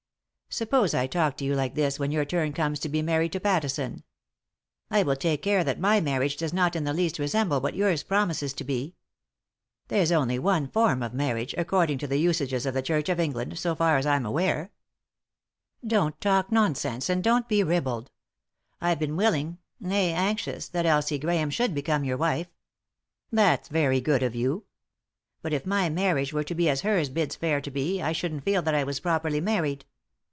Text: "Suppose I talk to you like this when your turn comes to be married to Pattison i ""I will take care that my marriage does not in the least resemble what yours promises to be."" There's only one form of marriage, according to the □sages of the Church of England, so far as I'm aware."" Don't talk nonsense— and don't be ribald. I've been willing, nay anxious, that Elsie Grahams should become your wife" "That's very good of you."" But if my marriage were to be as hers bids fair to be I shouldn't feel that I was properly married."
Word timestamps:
"Suppose 0.61 0.93
I 0.93 1.07
talk 1.07 1.37
to 1.37 1.45
you 1.45 1.55
like 1.55 1.75
this 1.75 1.97
when 1.97 2.11
your 2.11 2.25
turn 2.25 2.51
comes 2.51 2.77
to 2.81 2.89
be 2.89 3.01
married 3.01 3.31
to 3.31 3.39
Pattison 3.39 4.03
i 4.89 4.99
""I 4.99 5.03
will 5.03 5.15
take 5.15 5.41
care 5.41 5.63
that 5.63 5.79
my 5.79 6.01
marriage 6.01 6.35
does 6.35 6.51
not 6.51 6.75
in 6.75 6.83
the 6.83 6.91
least 6.93 7.19
resemble 7.19 7.61
what 7.61 7.73
yours 7.73 8.03
promises 8.03 8.51
to 8.55 8.65
be."" 8.65 8.97
There's 9.87 10.11
only 10.11 10.37
one 10.37 10.67
form 10.67 11.01
of 11.03 11.13
marriage, 11.13 11.55
according 11.57 11.99
to 11.99 12.07
the 12.07 12.17
□sages 12.21 12.65
of 12.65 12.73
the 12.73 12.81
Church 12.81 13.07
of 13.07 13.17
England, 13.17 13.59
so 13.59 13.73
far 13.75 13.95
as 13.95 14.05
I'm 14.05 14.25
aware."" 14.25 14.71
Don't 15.87 16.19
talk 16.19 16.51
nonsense— 16.51 17.09
and 17.09 17.23
don't 17.23 17.47
be 17.47 17.63
ribald. 17.63 18.11
I've 18.81 18.99
been 18.99 19.15
willing, 19.15 19.57
nay 19.79 20.11
anxious, 20.11 20.67
that 20.67 20.85
Elsie 20.85 21.17
Grahams 21.17 21.53
should 21.53 21.73
become 21.73 22.03
your 22.03 22.17
wife" 22.17 22.49
"That's 23.31 23.69
very 23.69 24.01
good 24.01 24.21
of 24.21 24.35
you."" 24.35 24.65
But 25.41 25.53
if 25.53 25.65
my 25.65 25.87
marriage 25.87 26.33
were 26.33 26.43
to 26.43 26.55
be 26.55 26.67
as 26.67 26.81
hers 26.81 27.07
bids 27.07 27.37
fair 27.37 27.61
to 27.61 27.71
be 27.71 28.01
I 28.01 28.11
shouldn't 28.11 28.43
feel 28.43 28.61
that 28.63 28.75
I 28.75 28.83
was 28.83 28.99
properly 28.99 29.39
married." 29.39 29.85